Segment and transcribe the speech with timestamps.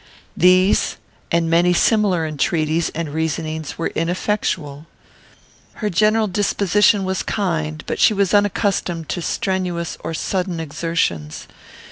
[0.35, 0.97] These
[1.31, 4.87] and many similar entreaties and reasonings were ineffectual.
[5.73, 11.47] Her general disposition was kind, but she was unaccustomed to strenuous or sudden exertions.